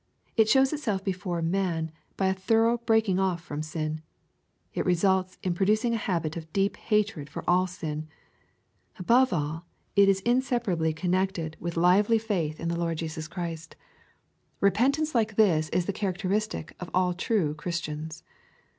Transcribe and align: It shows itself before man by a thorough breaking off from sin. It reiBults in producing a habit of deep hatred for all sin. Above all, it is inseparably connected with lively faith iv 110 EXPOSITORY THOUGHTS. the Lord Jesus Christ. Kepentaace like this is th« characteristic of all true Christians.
It 0.35 0.49
shows 0.49 0.73
itself 0.73 1.03
before 1.03 1.43
man 1.43 1.91
by 2.17 2.25
a 2.25 2.33
thorough 2.33 2.79
breaking 2.79 3.19
off 3.19 3.39
from 3.39 3.61
sin. 3.61 4.01
It 4.73 4.83
reiBults 4.83 5.37
in 5.43 5.53
producing 5.53 5.93
a 5.93 5.97
habit 5.97 6.35
of 6.35 6.51
deep 6.51 6.75
hatred 6.75 7.29
for 7.29 7.47
all 7.47 7.67
sin. 7.67 8.07
Above 8.97 9.31
all, 9.31 9.67
it 9.95 10.09
is 10.09 10.21
inseparably 10.21 10.91
connected 10.91 11.55
with 11.59 11.77
lively 11.77 12.17
faith 12.17 12.59
iv 12.59 12.67
110 12.71 12.73
EXPOSITORY 12.73 12.75
THOUGHTS. 12.75 12.75
the 12.75 12.81
Lord 12.81 12.97
Jesus 12.97 13.27
Christ. 14.73 14.95
Kepentaace 14.99 15.13
like 15.13 15.35
this 15.35 15.69
is 15.69 15.85
th« 15.85 15.95
characteristic 15.95 16.75
of 16.79 16.89
all 16.95 17.13
true 17.13 17.53
Christians. 17.53 18.23